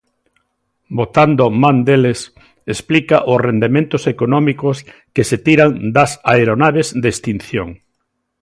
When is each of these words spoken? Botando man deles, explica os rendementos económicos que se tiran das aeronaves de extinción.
Botando 0.99 1.43
man 1.63 1.77
deles, 1.87 2.19
explica 2.73 3.17
os 3.31 3.39
rendementos 3.47 4.03
económicos 4.13 4.75
que 5.15 5.23
se 5.29 5.37
tiran 5.45 5.71
das 5.95 6.11
aeronaves 6.33 6.87
de 7.01 7.07
extinción. 7.13 7.69